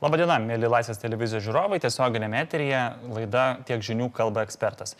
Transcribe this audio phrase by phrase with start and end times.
[0.00, 4.94] Labadiena, mėly Laisvės televizijos žiūrovai, tiesioginėme eteryje laida tiek žinių kalba ekspertas.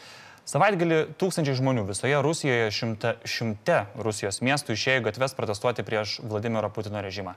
[0.51, 7.01] Savaitgalį tūkstančiai žmonių visoje Rusijoje, šimte, šimte Rusijos miestų išėjo gatves protestuoti prieš Vladimiro Putino
[7.05, 7.33] režimą.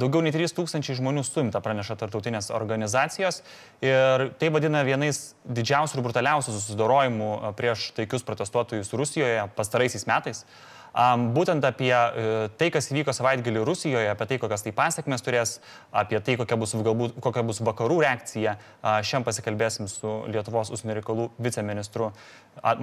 [0.00, 3.40] Daugiau nei 3000 žmonių suimta praneša tartautinės organizacijos
[3.80, 10.44] ir tai vadina vienais didžiausių ir brutaliausių susidorojimų prieš taikius protestuotojus Rusijoje pastaraisiais metais.
[10.92, 15.54] Būtent apie e, tai, kas įvyko savaitgalį Rusijoje, apie tai, kokias tai pasiekmes turės,
[15.88, 21.30] apie tai, kokia bus, galbūt, kokia bus vakarų reakcija, šiandien pasikalbėsim su Lietuvos užsienio reikalų
[21.40, 22.12] viceministru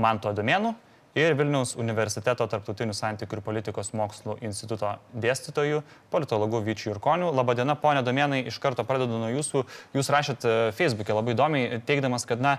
[0.01, 0.73] Manto Domėnu
[1.17, 5.81] ir Vilniaus universiteto tarptautinių santykių ir politikos mokslų instituto dėstytojų,
[6.13, 7.31] politologu Vyčiu Jurkoniu.
[7.35, 9.63] Labadiena, ponė Domenai, iš karto pradedu nuo jūsų.
[9.97, 12.57] Jūs rašėt e, Facebook'e labai įdomiai, teikdamas, kad, na,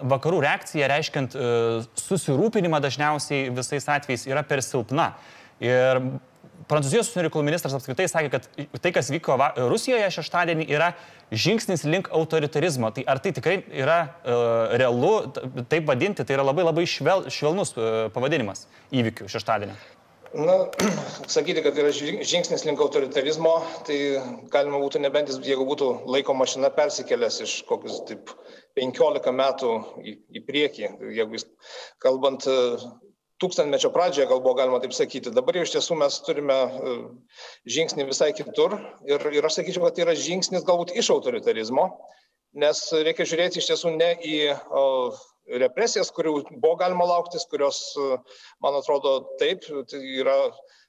[0.00, 1.52] vakarų reakcija, reiškiant e,
[2.00, 5.12] susirūpinimą dažniausiai visais atvejais, yra per silpna.
[5.60, 6.00] Ir
[6.68, 8.48] Prancūzijos užsienio reikalų ministras apskritai sakė, kad
[8.82, 10.90] tai, kas vyko va, Rusijoje šeštadienį, yra
[11.32, 12.90] žingsnis link autoritarizmo.
[12.96, 15.14] Tai ar tai tikrai yra uh, realu,
[15.70, 19.78] taip vadinti, tai yra labai labai švel, švelnus uh, pavadinimas įvykių šeštadienį?
[20.30, 20.54] Na,
[21.34, 23.56] sakyti, kad yra žingsnis link autoritarizmo,
[23.86, 23.96] tai
[24.52, 28.30] galima būtų nebent jeigu būtų laiko mašina persikėlęs iš kokius taip
[28.78, 29.72] 15 metų
[30.04, 31.48] į, į priekį, jeigu jis
[32.02, 32.46] kalbant
[33.40, 35.32] tūkstantmečio pradžioje, gal buvo galima taip sakyti.
[35.34, 36.94] Dabar jau iš tiesų mes turime e,
[37.76, 38.76] žingsnį visai kitur
[39.08, 41.88] ir, ir aš sakyčiau, kad tai yra žingsnis galbūt iš autoritarizmo,
[42.60, 44.84] nes reikia žiūrėti iš tiesų ne į o,
[45.62, 48.20] represijas, kurių buvo galima lauktis, kurios, e,
[48.64, 50.36] man atrodo, taip, tai yra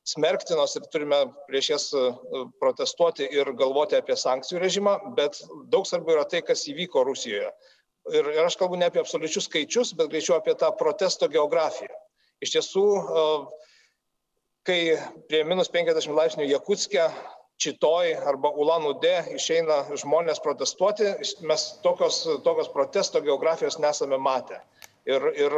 [0.08, 2.06] smerktinos ir turime prieš jas e,
[2.62, 5.40] protestuoti ir galvoti apie sankcijų režimą, bet
[5.74, 7.52] daug svarbiau yra tai, kas įvyko Rusijoje.
[8.12, 12.01] Ir, ir aš kalbu ne apie absoliučius skaičius, bet greičiau apie tą protesto geografiją.
[12.42, 12.86] Iš tiesų,
[14.66, 14.80] kai
[15.30, 17.06] prie minus 50 laipsnių Jakutskė,
[17.62, 21.12] Čitoj arba Ulanudė išeina žmonės protestuoti,
[21.46, 24.58] mes tokios, tokios protesto geografijos nesame matę.
[25.06, 25.54] Ir, ir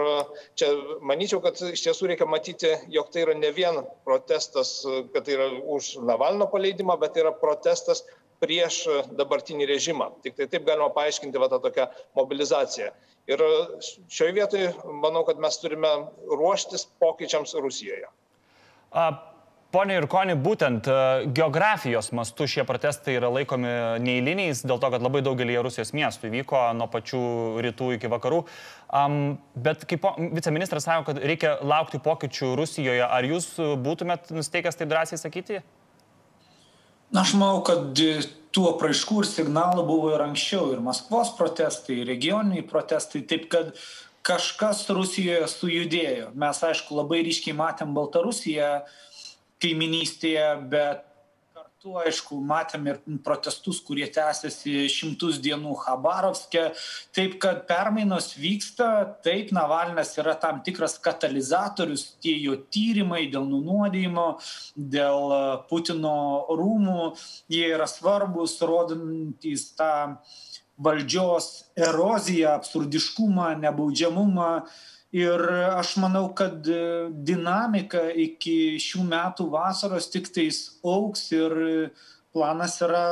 [0.59, 0.69] čia
[1.03, 4.75] manyčiau, kad iš tiesų reikia matyti, jog tai yra ne vien protestas,
[5.15, 5.47] kad tai yra
[5.77, 8.03] už Navalno paleidimą, bet tai yra protestas
[8.43, 8.83] prieš
[9.15, 10.09] dabartinį režimą.
[10.23, 11.87] Tik tai taip galima paaiškinti va, tą tokią
[12.19, 12.91] mobilizaciją.
[13.31, 13.39] Ir
[14.11, 15.91] šioje vietoje manau, kad mes turime
[16.27, 18.09] ruoštis pokyčiams Rusijoje.
[18.91, 19.11] A,
[19.73, 20.85] Pone Irkoni, būtent
[21.33, 23.71] geografijos mastu šie protestai yra laikomi
[24.05, 27.21] neįliniais, dėl to, kad labai daugelį Rusijos miestų įvyko nuo pačių
[27.65, 28.43] rytų iki vakarų.
[28.93, 29.15] Um,
[29.57, 30.05] bet kaip
[30.35, 33.49] viceministras sako, kad reikia laukti pokyčių Rusijoje, ar jūs
[33.81, 35.63] būtumėt nusteikęs taip drąsiai sakyti?
[35.63, 35.82] Na,
[37.21, 37.99] aš manau, kad
[38.53, 43.73] tų apraiškų ir signalų buvo ir anksčiau, ir Maskvos protestai, ir regioniniai protestai, taip kad
[44.25, 46.29] kažkas Rusijoje sujudėjo.
[46.39, 48.83] Mes, aišku, labai ryškiai matėm Baltarusiją
[49.63, 51.05] kaiminystėje, bet
[51.83, 56.73] metu, aišku, matėm ir protestus, kurie tęsiasi šimtus dienų Habarovske.
[57.13, 64.39] Taip, kad permainos vyksta, taip, Navalnas yra tam tikras katalizatorius, tie jo tyrimai dėl nunuodėjimo,
[64.75, 67.13] dėl e, Putino rūmų,
[67.51, 70.17] jie yra svarbus, rodantys tą
[70.77, 74.63] valdžios eroziją, absurdiškumą, nebaudžiamumą
[75.13, 75.43] ir
[75.77, 76.81] aš manau kad e,
[77.13, 81.53] dinamika iki šių metų vasaros tiktais augs ir
[82.33, 83.05] planas yra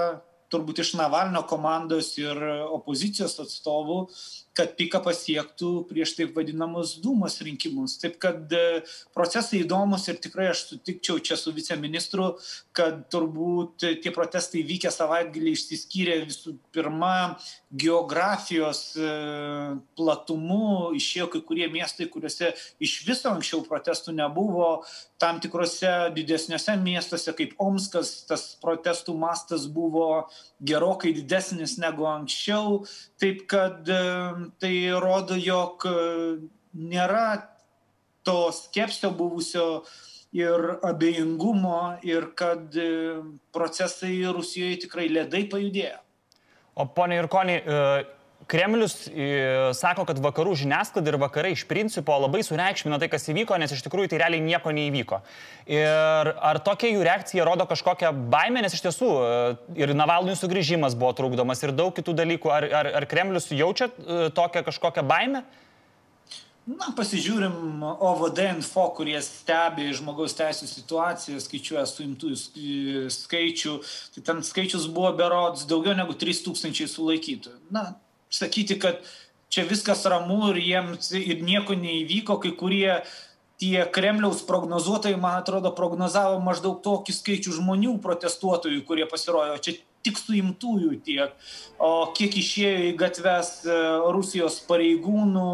[0.52, 2.38] turbūt iš navalno komandos ir
[2.74, 4.02] opozicijos atstovų
[4.58, 7.96] kad piką pasiektų prieš taip vadinamus dūmos rinkimus.
[8.02, 8.82] Taip kad e,
[9.16, 12.34] procesai įdomus ir tikrai aš sutikčiau čia su viceministru,
[12.76, 17.38] kad turbūt tie protestai vykę savaitgalį išsiskyrė visų pirma
[17.72, 19.14] geografijos e,
[19.96, 22.52] platumu, išėjo kai kurie miestai, kuriuose
[22.84, 24.82] iš viso anksčiau protestų nebuvo,
[25.22, 30.26] tam tikrose didesniuose miestuose kaip Omskas tas protestų mastas buvo
[30.60, 32.82] gerokai didesnis negu anksčiau,
[33.22, 34.02] taip kad e,
[34.62, 35.96] tai rodo, jog e,
[36.78, 37.26] nėra
[38.28, 39.84] to skepsio buvusio
[40.36, 43.20] ir abejingumo ir kad e,
[43.54, 46.00] procesai Rusijoje tikrai ledai pajudėjo.
[46.80, 47.58] O ponia Irkoni,
[48.52, 48.96] Kremlius
[49.80, 53.86] sako, kad vakarų žiniasklaida ir vakarai iš principo labai sureikšmina tai, kas įvyko, nes iš
[53.86, 55.22] tikrųjų tai realiai nieko neįvyko.
[55.72, 59.10] Ir ar tokia jų reakcija rodo kažkokią baimę, nes iš tiesų
[59.80, 62.52] ir Navalnų sugrįžimas buvo trukdomas ir daug kitų dalykų.
[62.52, 63.88] Ar, ar, ar Kremlius jaučia
[64.36, 65.46] tokią kažkokią baimę?
[66.70, 72.36] Na, pasižiūrim OVD info, kurie stebi žmogaus teisų situaciją, skaičiuoja suimtų
[73.16, 73.74] skaičių.
[74.16, 77.56] Tai ten skaičius buvo berods daugiau negu 3000 sulaikytų.
[77.74, 77.96] Na,
[78.34, 79.04] sakyti, kad
[79.52, 83.02] čia viskas ramu ir jiems ir nieko neįvyko, kai kurie
[83.62, 89.60] tie Kremliaus prognozuotojai, man atrodo, prognozavo maždaug tokį skaičių žmonių protestuotojų, kurie pasirojo.
[89.62, 91.36] Čia tik suimtųjų tiek,
[91.78, 93.76] o kiek išėjo į gatves e,
[94.16, 95.52] Rusijos pareigūnų,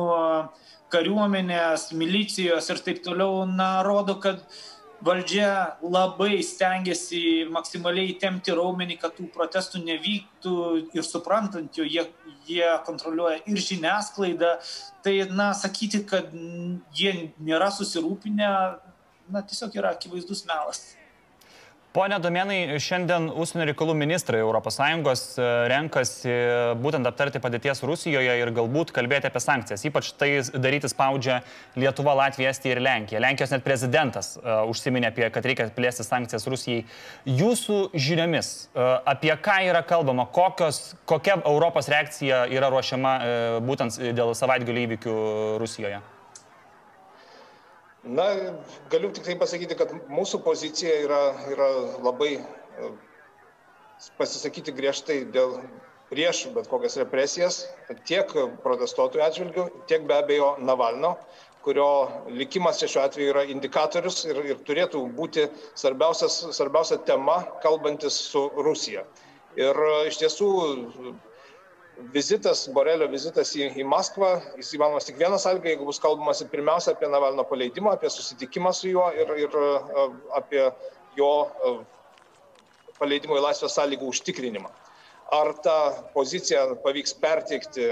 [0.93, 4.39] kariuomenės, milicijos ir taip toliau, na, rodo, kad
[5.03, 10.55] valdžia labai stengiasi maksimaliai temti raumenį, kad tų protestų nevyktų
[10.97, 12.07] ir suprantant, jo jie,
[12.49, 14.55] jie kontroliuoja ir žiniasklaidą.
[15.05, 16.33] Tai, na, sakyti, kad
[16.97, 18.51] jie nėra susirūpinę,
[19.33, 20.83] na, tiesiog yra akivaizdus melas.
[21.97, 26.33] Pone Domenai, šiandien užsienio reikalų ministrai ES e, renkasi
[26.77, 29.81] būtent aptarti padėties Rusijoje ir galbūt kalbėti apie sankcijas.
[29.89, 31.39] Ypač tai daryti spaudžia
[31.73, 33.21] Lietuva, Latvija, Estija ir Lenkija.
[33.23, 36.83] Lenkijos net prezidentas uh, užsiminė apie, kad reikia plėsti sankcijas Rusijai.
[37.39, 43.97] Jūsų žiniomis, uh, apie ką yra kalbama, kokios, kokia Europos reakcija yra ruošiama uh, būtent
[44.13, 45.17] dėl savaitgalio įvykių
[45.65, 46.03] Rusijoje?
[48.07, 48.25] Na,
[48.89, 51.19] galiu tik tai pasakyti, kad mūsų pozicija yra,
[51.51, 51.67] yra
[52.05, 52.91] labai e,
[54.19, 55.57] pasisakyti griežtai dėl
[56.07, 57.57] prieš bet kokias represijas,
[58.07, 58.31] tiek
[58.63, 61.17] protestuotojų atžvilgių, tiek be abejo Navalno,
[61.67, 61.89] kurio
[62.31, 69.03] likimas šiuo atveju yra indikatorius ir, ir turėtų būti svarbiausia tema, kalbantis su Rusija.
[69.59, 70.51] Ir e, iš tiesų
[72.13, 74.29] vizitas, Borelio vizitas į, į Maskvą,
[74.59, 78.91] jis įmanomas tik vienas sąlyga, jeigu bus kalbamasi pirmiausia apie Navalno paleidimą, apie susitikimą su
[78.91, 80.07] juo ir, ir e,
[80.37, 80.63] apie
[81.17, 81.73] jo e,
[82.99, 84.71] paleidimo į laisvę sąlygų užtikrinimą.
[85.31, 85.71] Ar tą
[86.13, 87.89] poziciją pavyks perteikti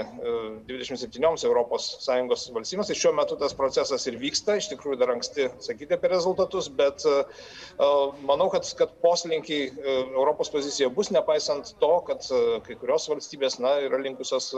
[0.68, 5.98] 27 ES valstybėms, tai šiuo metu tas procesas ir vyksta, iš tikrųjų dar anksti sakyti
[5.98, 7.90] apie rezultatus, bet e, e,
[8.30, 12.24] manau, kad, kad poslinkiai e, Europos pozicijoje bus, nepaisant to, kad
[12.64, 14.54] kai kurios valstybės na, yra linkusios,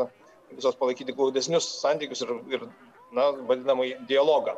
[0.52, 2.68] linkusios palaikyti glaudesnius santykius ir, ir
[3.10, 4.54] na, vadinamai dialogą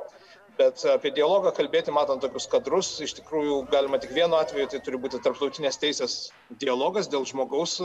[0.58, 4.99] bet apie dialogą kalbėti matant tokius kadrus iš tikrųjų galima tik vienu atveju tai turi
[5.02, 6.14] būti tarptautinės teisės
[6.62, 7.76] dialogas dėl žmogaus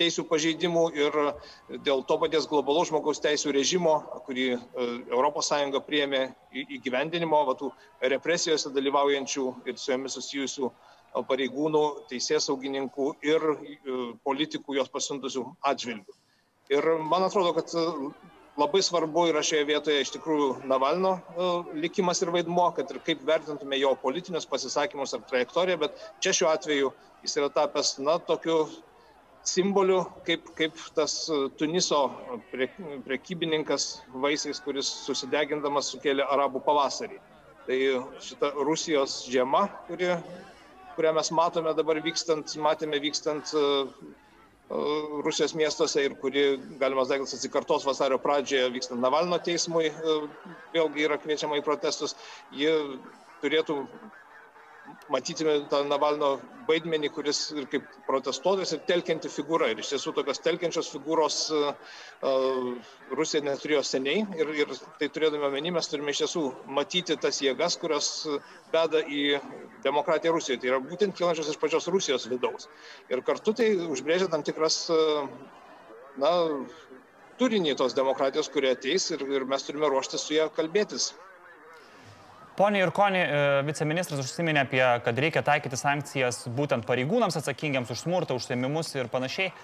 [0.00, 1.18] teisių pažeidimų ir
[1.88, 3.94] dėl to paties globalaus žmogaus teisų režimo
[4.26, 4.48] kurį
[5.48, 6.22] sąjunga priėmė
[6.78, 7.72] įgyvendinimo va tų
[8.14, 10.72] represijose dalyvaujančių ir su jomis susijusių
[11.28, 13.48] pareigūnų teisėsaugininkų ir
[14.26, 16.20] politikų juos pasiuntusių atžvilgiu
[16.72, 17.72] ir man atrodo kad
[18.56, 21.50] labai svarbu yra šioje vietoje iš tikrųjų Navalno e,
[21.84, 26.50] likimas ir vaidmuo, kad ir kaip vertintume jo politinius pasisakymus ar trajektoriją, bet čia šiuo
[26.52, 26.92] atveju
[27.24, 28.66] jis yra tapęs, na, tokiu
[29.48, 32.04] simboliu, kaip, kaip tas e, Tuniso
[32.52, 32.68] prie,
[33.06, 33.88] prekybininkas
[34.24, 37.20] vaisiais, kuris susidegindamas sukėlė arabų pavasarį.
[37.62, 37.78] Tai
[38.20, 40.10] šita Rusijos žiema, kuri,
[40.96, 43.64] kurią mes matome dabar vykstant, matėme vykstant e,
[45.24, 46.42] Rusijos miestuose ir kuri,
[46.80, 50.14] galimas daiktas, atsikartos vasario pradžioje vykstant Navalno teismui, e,
[50.72, 52.16] vėlgi yra kviečiama į protestus,
[52.56, 52.72] ji
[53.42, 53.82] turėtų
[55.12, 56.34] matytume tą Navalno
[56.68, 59.70] vaidmenį, kuris ir kaip protestuotojas ir telkianti figūra.
[59.72, 61.72] Ir iš tiesų tokios telkiančios figūros uh,
[63.18, 66.44] Rusija neturėjo seniai ir, ir tai turėdami omeny mes turime iš tiesų
[66.78, 68.12] matyti tas jėgas, kurios
[68.74, 69.24] veda į
[69.86, 70.62] demokratiją Rusijoje.
[70.62, 72.70] Tai yra būtent kilančios iš pačios Rusijos vidaus.
[73.10, 74.84] Ir kartu tai užbrėžia tam tikras,
[76.22, 76.32] na,
[77.42, 81.12] turinį tos demokratijos, kurie ateis ir, ir mes turime ruoštis su ją kalbėtis.
[82.56, 88.36] Pone Irkoni, e, viceministras užsiminė apie, kad reikia taikyti sankcijas būtent pareigūnams atsakingiams už smurtą,
[88.36, 89.54] užsiemimus ir panašiai.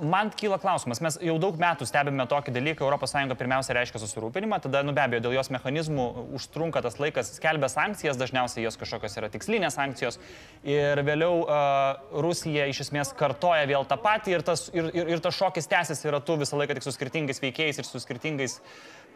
[0.00, 4.80] Man kyla klausimas, mes jau daug metų stebime tokį dalyką, ES pirmiausia reiškia susirūpinimą, tada,
[4.82, 6.06] nu be abejo, dėl jos mechanizmų
[6.38, 10.16] užtrunka tas laikas, skelbia sankcijas, dažniausiai jos kažkokios yra tikslinės sankcijos
[10.64, 15.20] ir vėliau uh, Rusija iš esmės kartoja vėl tą patį ir tas, ir, ir, ir
[15.20, 18.62] tas šokis tęsiasi ratu visą laiką tik su skirtingais veikėjais ir su skirtingais.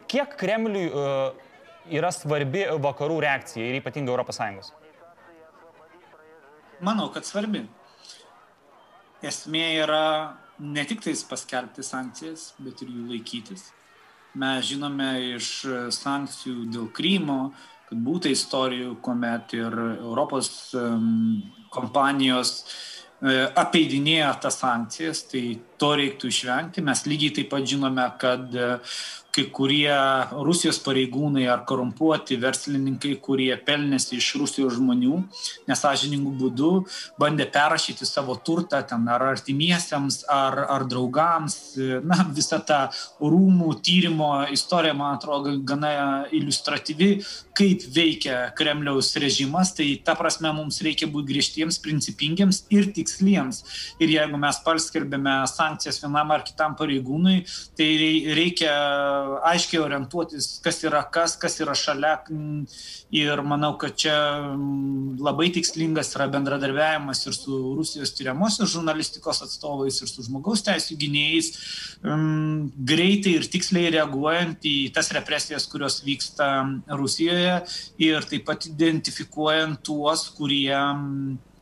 [0.07, 1.46] Kiek Kremliui uh,
[1.91, 4.71] yra svarbi vakarų reakcija ir ypatingai ES?
[6.85, 7.63] Manau, kad svarbi.
[9.25, 10.03] Esmė yra
[10.59, 13.71] ne tik tais paskelbti sankcijas, bet ir jų laikytis.
[14.37, 15.49] Mes žinome iš
[15.95, 17.53] sankcijų dėl Krymo,
[17.89, 20.51] kad būtų istorijų, kuomet ir Europos
[21.73, 26.83] kompanijos uh, apeidinėjo tas sankcijas, tai to reiktų išvengti.
[26.85, 28.99] Mes lygiai taip pat žinome, kad uh,
[29.37, 29.93] kai kurie
[30.45, 35.19] Rusijos pareigūnai ar korumpuoti verslininkai, kurie pelnėsi iš Rusijos žmonių,
[35.69, 36.71] nesažiningų būdų,
[37.21, 41.59] bandė perrašyti savo turtą ten ar artimiesiems, ar, ar draugams.
[42.07, 42.87] Na, visa ta
[43.21, 47.11] rūmų tyrimo istorija, man atrodo, gana iliustratyvi,
[47.57, 49.75] kaip veikia Kremliaus režimas.
[49.77, 53.61] Tai ta prasme mums reikia būti griežtiems, principingiems ir tiksliems.
[54.01, 57.41] Ir jeigu mes paskelbėme sankcijas, sankcijas vienam ar kitam pareigūnui,
[57.77, 57.89] tai
[58.37, 58.73] reikia
[59.51, 62.15] aiškiai orientuotis, kas yra kas, kas yra šalia.
[63.13, 64.15] Ir manau, kad čia
[65.23, 71.51] labai tikslingas yra bendradarbiavimas ir su Rusijos tyriamosios žurnalistikos atstovais, ir su žmogaus teisų gynėjais,
[72.91, 76.49] greitai ir tiksliai reaguojant į tas represijas, kurios vyksta
[76.99, 77.59] Rusijoje
[78.03, 80.75] ir taip pat identifikuojant tuos, kurie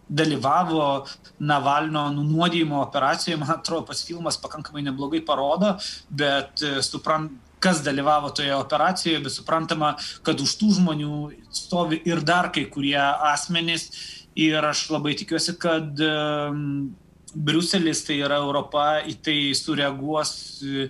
[0.09, 1.05] dalyvavo
[1.39, 5.73] Navalno nunuodijimo operacijoje, man atrodo, pats filmas pakankamai neblogai parodo,
[6.09, 11.17] bet e, suprant, kas dalyvavo toje operacijoje, bet suprantama, kad už tų žmonių
[11.49, 12.99] stovi ir dar kai kurie
[13.33, 13.89] asmenys.
[14.35, 16.89] Ir aš labai tikiuosi, kad um,
[17.35, 20.33] Briuselis, tai yra Europa, į tai sureaguos
[20.63, 20.89] e,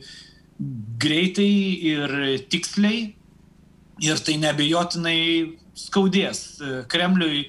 [1.02, 1.54] greitai
[1.94, 2.18] ir
[2.50, 3.06] tiksliai.
[4.04, 5.22] Ir tai nebejotinai
[5.80, 6.42] skaudės
[6.92, 7.46] Kremliui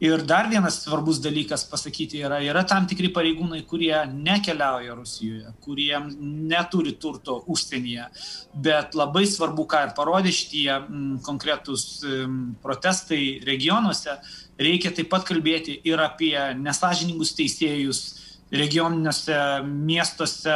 [0.00, 5.96] Ir dar vienas svarbus dalykas pasakyti yra, yra tam tikri pareigūnai, kurie nekeliauja Rusijoje, kurie
[6.20, 8.10] neturi turto užsienyje,
[8.66, 14.18] bet labai svarbu, ką ir parodė šitie m, konkretus m, protestai regionuose,
[14.60, 18.04] reikia taip pat kalbėti ir apie nesažiningus teisėjus
[18.52, 19.36] regioniniuose
[19.66, 20.54] miestuose,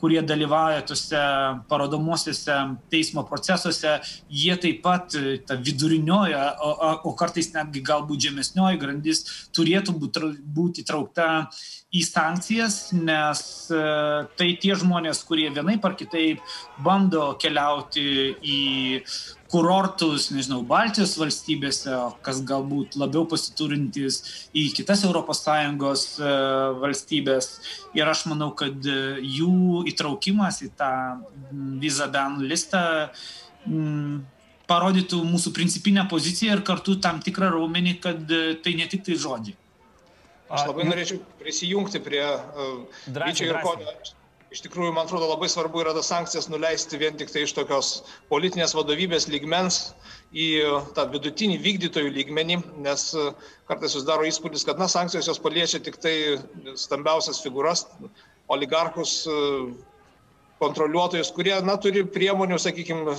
[0.00, 1.20] kurie dalyvauja tuose
[1.68, 2.56] parodomuosiuose
[2.90, 3.98] teismo procesuose,
[4.32, 6.70] jie taip pat, e, ta vidurinioji, o,
[7.10, 9.20] o kartais netgi galbūt žemesnioji grandis
[9.56, 11.28] turėtų būti traukta
[11.92, 13.82] į sankcijas, nes e,
[14.40, 16.40] tai tie žmonės, kurie vienaip ar kitaip
[16.80, 18.06] bando keliauti
[18.40, 18.60] į
[19.50, 24.20] kurortus, nežinau, Baltijos valstybėse, kas galbūt labiau pasiturintys
[24.54, 26.34] į kitas ES e,
[26.82, 27.48] valstybės.
[27.98, 30.92] Ir aš manau, kad e, jų įtraukimas į tą
[31.82, 32.82] visa ban listą
[33.66, 34.22] m,
[34.70, 39.18] parodytų mūsų principinę poziciją ir kartu tam tikrą raumenį, kad e, tai ne tik tai
[39.18, 39.58] žodžiai.
[40.50, 43.92] Aš labai norėčiau prisijungti prie uh, Vyčio ir Konio
[44.50, 47.90] iš tikrųjų, man atrodo, labai svarbu yra tas sankcijas nuleisti vien tik tai iš tokios
[48.30, 49.80] politinės vadovybės lygmens
[50.34, 50.48] į
[50.96, 53.28] tą vidutinį vykdytojų lygmenį, nes e,
[53.70, 56.14] kartais susidaro įspūdis, kad na, sankcijos jos paliečia tik tai
[56.78, 57.86] stambiausias figūras,
[58.50, 59.38] oligarchus, e,
[60.60, 63.16] kontroliuotojus, kurie, na, turi priemonių, sakykime,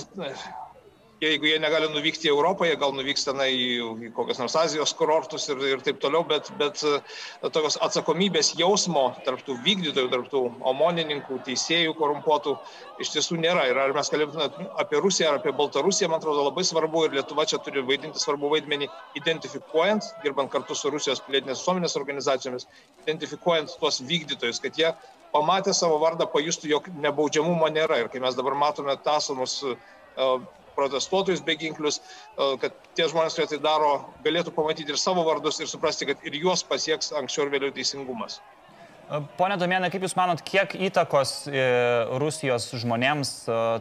[1.30, 3.68] jeigu jie negali nuvykti į Europą, jie gal nuvyks tenai į,
[4.08, 6.98] į kokias nors Azijos kurortus ir, ir taip toliau, bet, bet e,
[7.44, 12.56] tokios atsakomybės jausmo tarptų vykdytojų, tarptų omonininkų, teisėjų korumpuotų
[13.02, 13.68] iš tiesų nėra.
[13.70, 14.48] Ir ar mes kalbėtume
[14.82, 18.50] apie Rusiją ar apie Baltarusiją, man atrodo labai svarbu ir Lietuva čia turi vaidinti svarbu
[18.56, 22.66] vaidmenį, identifikuojant, dirbant kartu su Rusijos pilietinės visuomenės organizacijomis,
[23.06, 24.90] identifikuojant tuos vykdytojus, kad jie
[25.32, 28.02] pamatę savo vardą pajustų, jog nebaudžiamumo nėra.
[28.02, 29.76] Ir kai mes dabar matome tasomus e,
[30.76, 33.92] protestuotojus beginklius, e, kad tie žmonės, kurie tai daro,
[34.24, 38.40] galėtų pamatyti ir savo vardus ir suprasti, kad ir juos pasieks anksčiau ir vėliau teisingumas.
[39.08, 41.64] E, pone Domenė, kaip Jūs manot, kiek įtakos e,
[42.22, 43.34] Rusijos žmonėms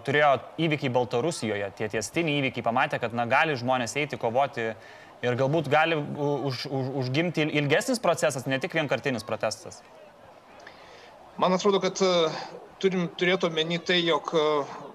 [0.08, 0.34] turėjo
[0.68, 4.72] įvykiai Baltarusijoje, tie tiestiniai įvykiai, pamatė, kad na, gali žmonės eiti kovoti
[5.22, 9.84] ir galbūt gali už, už, užgimti ilgesnis procesas, ne tik vienkartinis protestas?
[11.42, 11.98] Man atrodo, kad
[12.82, 14.34] turim turėti omeny tai, jog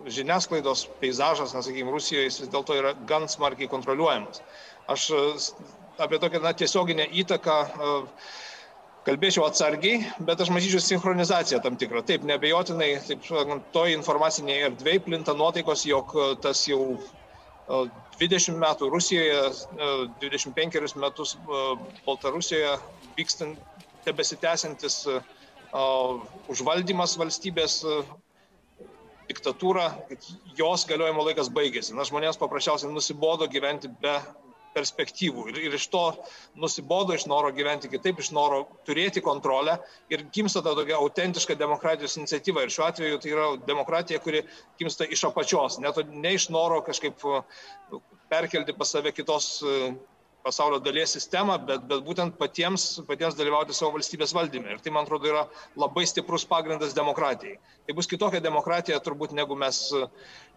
[0.06, 4.42] žiniasklaidos peizažas, nesakykime, Rusijoje jis vis dėlto yra gan smarkiai kontroliuojamas.
[4.92, 5.22] Aš e,
[6.02, 7.92] apie tokią na, tiesioginę įtaką e,
[9.06, 12.02] kalbėčiau atsargiai, bet aš matyčiau sinchronizaciją tam tikrą.
[12.06, 13.26] Taip, nebejotinai, taip,
[13.74, 16.98] toj informacinėje erdvėje plinta nuotaikos, jog tas jau
[18.18, 19.38] 20 metų Rusijoje,
[20.22, 21.36] 25 metus
[22.06, 22.76] Baltarusijoje
[23.18, 23.62] vykstant,
[24.06, 25.00] tebesitęsiantis
[26.50, 27.80] užvaldymas valstybės
[29.28, 30.26] diktatūra, kad
[30.58, 31.94] jos galiojimo laikas baigėsi.
[31.96, 34.18] Na, žmonėms paprasčiausiai nusibodo gyventi be
[34.76, 35.46] perspektyvų.
[35.50, 36.02] Ir, ir iš to
[36.60, 39.78] nusibodo, iš noro gyventi kitaip, iš noro turėti kontrolę
[40.12, 42.66] ir gimsta ta tokia autentiška demokratijos iniciatyva.
[42.66, 44.44] Ir šiuo atveju tai yra demokratija, kuri
[44.80, 47.24] gimsta iš apačios, ne, to, ne iš noro kažkaip
[48.32, 49.48] perkelti pas save kitos
[50.46, 54.76] pasaulio dalies sistemą, bet, bet būtent patiems, patiems dalyvauti savo valstybės valdyme.
[54.76, 55.42] Ir tai, man atrodo, yra
[55.78, 57.58] labai stiprus pagrindas demokratijai.
[57.86, 59.82] Tai bus kitokia demokratija turbūt, negu mes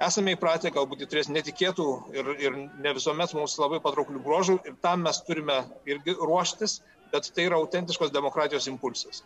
[0.05, 4.77] esame įpratę, galbūt jį turės netikėtų ir, ir ne visuomet mums labai patrauklių bruožų ir
[4.85, 6.79] tam mes turime irgi ruoštis,
[7.13, 9.23] bet tai yra autentiškos demokratijos impulsas.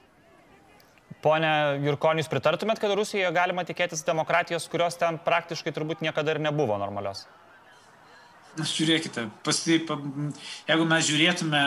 [1.23, 1.49] Pone
[1.83, 7.23] Jurkonijus, pritartumėt, kad Rusijoje galima tikėtis demokratijos, kurios ten praktiškai turbūt niekada ir nebuvo normalios?
[8.53, 11.61] Na, žiūrėkite, pasi, jeigu mes žiūrėtume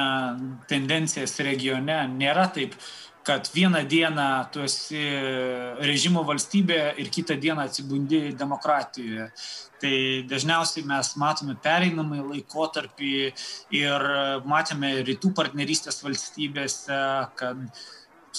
[0.71, 2.77] tendencijas regione, nėra taip,
[3.27, 5.01] kad vieną dieną tu esi
[5.83, 9.27] režimo valstybė ir kitą dieną atsibundi demokratijoje.
[9.83, 9.97] Tai
[10.31, 13.13] dažniausiai mes matome pereinamąjį laikotarpį
[13.81, 14.07] ir
[14.47, 17.01] matėme rytų partnerystės valstybėse,
[17.41, 17.67] kad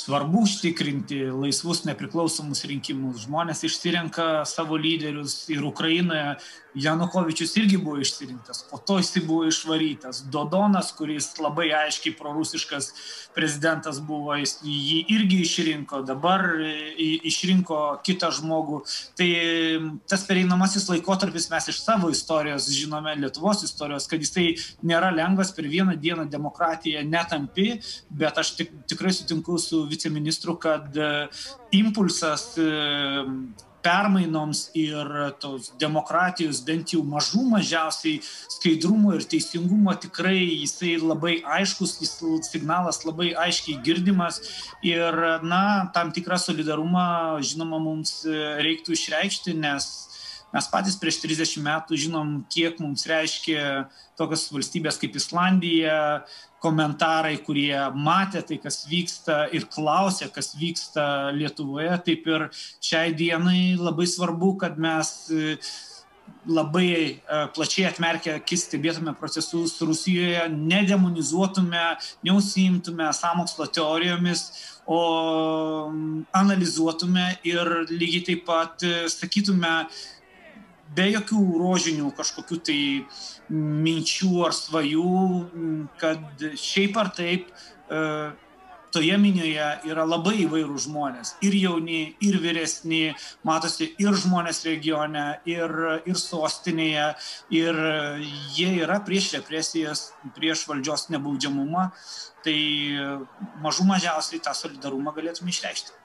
[0.04, 3.26] svarbu užtikrinti laisvus nepriklausomus rinkimus.
[3.26, 6.38] Žmonės išsirenka savo lyderius ir Ukrainoje
[6.78, 10.22] Janukovičius irgi buvo išsirinktas, po to jis buvo išvarytas.
[10.30, 12.92] Dodonas, kuris labai aiškiai prorusiškas
[13.36, 16.46] prezidentas buvo, jis jį irgi išrinko, dabar
[16.98, 18.84] išrinko kitą žmogų.
[19.18, 19.30] Tai
[20.10, 24.52] tas pereinamasis laikotarpis mes iš savo istorijos žinome, Lietuvos istorijos, kad jisai
[24.86, 30.98] nėra lengvas per vieną dieną demokratiją netampi, bet aš tik, tikrai sutinku su viceministru, kad
[31.76, 32.52] impulsas
[33.88, 35.08] permainoms ir
[35.42, 38.20] tos demokratijos bent jau mažų mažiausiai
[38.58, 42.16] skaidrumo ir teisingumo tikrai jisai labai aiškus, jis
[42.50, 44.42] signalas labai aiškiai girdimas
[44.84, 45.64] ir, na,
[45.96, 47.08] tam tikrą solidarumą,
[47.40, 49.92] žinoma, mums reiktų išreikšti, nes
[50.56, 53.88] mes patys prieš 30 metų žinom, kiek mums reiškia
[54.20, 55.98] tokios valstybės kaip Islandija,
[56.64, 62.48] komentarai, kurie matė tai, kas vyksta ir klausė, kas vyksta Lietuvoje, taip ir
[62.84, 65.58] šiai dienai labai svarbu, kad mes e,
[66.50, 67.12] labai e,
[67.54, 71.86] plačiai atmerkę akis stebėtume procesus Rusijoje, nedemonizuotume,
[72.26, 74.48] neusimtume samokslo teorijomis,
[74.88, 75.00] o
[76.36, 79.74] analizuotume ir lygiai taip pat e, sakytume,
[80.96, 82.82] be jokių rožinių kažkokių tai
[83.52, 85.14] minčių ar svajų,
[86.02, 88.02] kad šiaip ar taip e,
[88.98, 91.36] toje minioje yra labai įvairių žmonės.
[91.46, 93.02] Ir jauni, ir vyresni,
[93.48, 95.74] matosi ir žmonės regione, ir,
[96.08, 97.12] ir sostinėje,
[97.54, 97.82] ir
[98.58, 101.90] jie yra prieš represijas, prieš valdžios nebaudžiamumą.
[102.48, 102.58] Tai
[103.64, 105.96] mažų mažiausiai tą solidarumą galėtume išreikšti.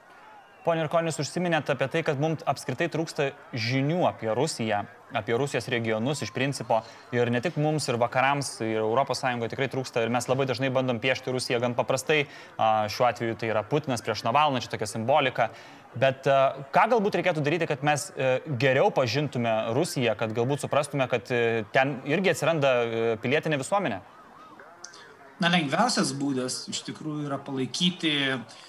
[0.63, 4.85] Pone Irkonis, užsiminėte apie tai, kad mums apskritai trūksta žinių apie Rusiją,
[5.19, 6.79] apie Rusijos regionus iš principo.
[7.11, 10.05] Ir ne tik mums, ir vakarams, ir ES tikrai trūksta.
[10.07, 12.29] Ir mes labai dažnai bandom piešti Rusiją gan paprastai.
[12.95, 15.51] Šiuo atveju tai yra Putinas prieš Navalną, čia tokia simbolika.
[15.99, 21.27] Bet ką galbūt reikėtų daryti, kad mes e, geriau pažintume Rusiją, kad galbūt suprastume, kad
[21.35, 23.99] e, ten irgi atsiranda e, pilietinė visuomenė?
[25.43, 28.63] Na, lengviausias būdas iš tikrųjų yra palaikyti uh,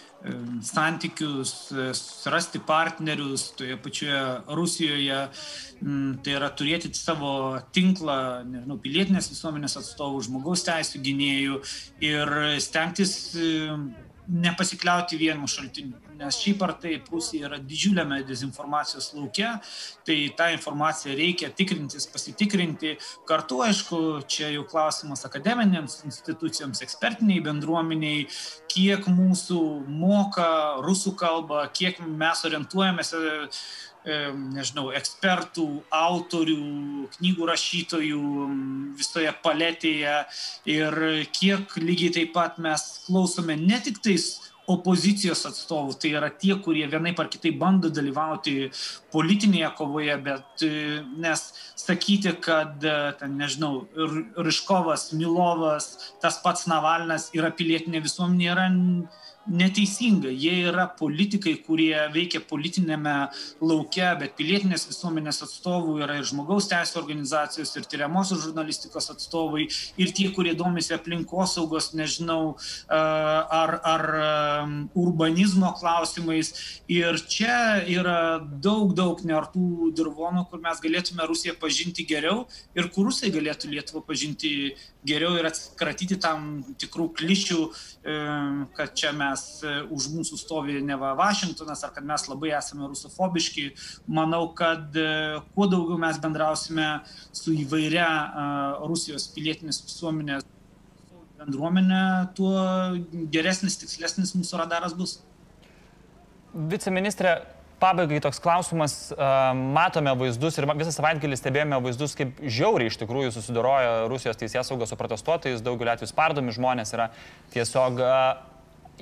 [0.63, 1.51] santykius,
[1.97, 4.21] surasti partnerius toje pačioje
[4.55, 5.19] Rusijoje,
[6.23, 7.33] tai yra turėti savo
[7.75, 11.59] tinklą, nežinau, pilietinės visuomenės atstovų, žmogaus teisų gynėjų
[12.07, 12.33] ir
[12.63, 13.17] stengtis
[14.27, 15.99] nepasikliauti vienu šaltiniu.
[16.17, 19.55] Nes šiaip ar taip Rusija yra didžiuliame dezinformacijos laukia,
[20.07, 22.95] tai tą informaciją reikia tikrintis, pasitikrinti.
[23.29, 28.27] Kartu, aišku, čia jau klausimas akademinėms institucijoms, ekspertiniai bendruomeniai,
[28.71, 30.49] kiek mūsų moka
[30.85, 33.15] rusų kalbą, kiek mes orientuojamės
[34.03, 38.47] nežinau, ekspertų, autorių, knygų rašytojų
[38.99, 40.15] visoje paletėje.
[40.69, 40.97] Ir
[41.35, 44.33] kiek lygiai taip pat mes klausome ne tik tais
[44.69, 48.69] opozicijos atstovų, tai yra tie, kurie vienaip ar kitaip bando dalyvauti
[49.11, 50.63] politinėje kovoje, bet
[51.19, 51.43] nes
[51.79, 52.79] sakyti, kad,
[53.19, 53.83] ten, nežinau,
[54.39, 55.89] Ryškovas, Milovas,
[56.23, 58.69] tas pats Navalnas yra pilietinė visuomenė, yra
[59.47, 60.31] neteisinga.
[60.31, 63.15] Jie yra politikai, kurie veikia politinėme
[63.63, 69.67] laukia, bet pilietinės visuomenės atstovų yra ir žmogaus teisų organizacijos, ir tyriamosios žurnalistikos atstovai,
[69.99, 72.55] ir tie, kurie domisi aplinkosaugos, nežinau,
[72.89, 74.05] ar, ar
[74.95, 76.53] urbanizmo klausimais.
[76.91, 82.45] Ir čia yra daug, daug nertų dirvonų, kur mes galėtume Rusiją pažinti geriau
[82.77, 84.73] ir kur Rusai galėtų Lietuvą pažinti
[85.05, 87.59] geriau ir atsikratyti tam tikrų klišių,
[88.77, 92.53] kad čia mes mes e, už mūsų stovi ne va Vašingtonas, ar kad mes labai
[92.57, 93.71] esame rusofobiški.
[94.07, 96.89] Manau, kad e, kuo daugiau mes bendrausime
[97.33, 98.47] su įvairia e,
[98.89, 100.47] Rusijos pilietinės visuomenės
[101.43, 102.03] bendruomenė,
[102.37, 102.55] tuo
[103.33, 105.17] geresnis, tikslesnis mūsų radaras bus.
[106.53, 107.41] Viceministrė,
[107.81, 108.93] pabaigai toks klausimas,
[109.75, 114.93] matome vaizdus ir visą savaitgalį stebėjome vaizdus, kaip žiauriai iš tikrųjų susidoroja Rusijos teisės saugos
[114.93, 117.09] su protestuotojais, daugeliu atveju spardomi žmonės yra
[117.51, 117.99] tiesiog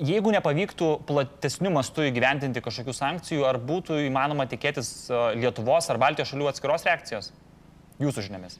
[0.00, 6.30] Jeigu nepavyktų platesnių mastų įgyventinti kažkokių sankcijų, ar būtų įmanoma tikėtis e, Lietuvos ar Baltijos
[6.32, 7.28] šalių atskiros reakcijos?
[8.00, 8.56] Jūsų žiniomis.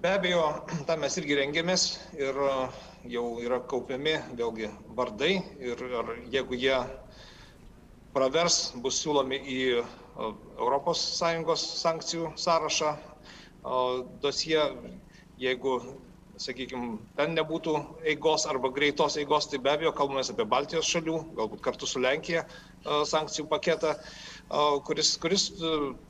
[0.00, 0.44] Be abejo,
[0.86, 2.52] tam mes irgi rengiamės ir e,
[3.10, 5.82] jau yra kaupiami vėlgi vardai ir
[6.30, 6.78] jeigu jie
[8.14, 9.60] pravers, bus siūlomi į
[10.20, 12.94] ES sankcijų sąrašą
[14.22, 14.62] dosie,
[15.40, 15.80] jeigu
[16.40, 17.74] sakykim, ten nebūtų
[18.12, 22.46] eigos arba greitos eigos, tai be abejo kalbame apie Baltijos šalių, galbūt kartu su Lenkija
[23.10, 23.94] sankcijų paketą,
[24.88, 25.46] kuris, kuris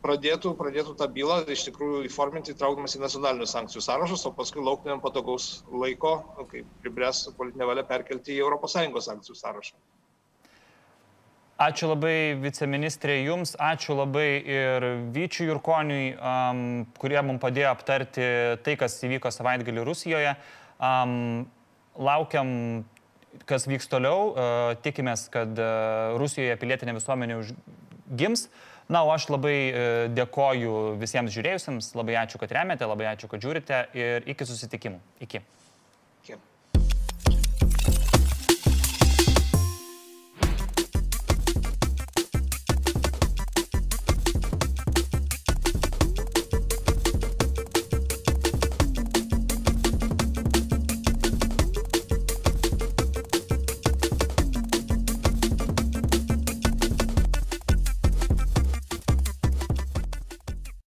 [0.05, 5.03] pradėtų, pradėtų tą bylą iš tikrųjų įforminti įtraukdamas į nacionalinius sankcijų sąrašus, o paskui lauktumėm
[5.03, 6.15] patogaus laiko,
[6.53, 9.81] kai pribręs politinė valia perkelti į ES sankcijų sąrašą.
[11.61, 16.63] Ačiū labai viceministrė Jums, ačiū labai ir Vyčiui Jurkoniui, um,
[16.97, 18.29] kurie mums padėjo aptarti
[18.65, 20.33] tai, kas įvyko savaitgalį Rusijoje.
[20.81, 21.45] Um,
[22.01, 22.49] laukiam,
[23.45, 24.31] kas vyks toliau.
[24.33, 27.37] Uh, tikimės, kad uh, Rusijoje pilietinė visuomenė
[28.09, 28.47] gims.
[28.89, 33.45] Na, o aš labai uh, dėkoju visiems žiūrėjusiems, labai ačiū, kad remiate, labai ačiū, kad
[33.45, 35.05] žiūrite ir iki susitikimų.
[35.29, 35.45] Iki.
[36.25, 36.41] iki.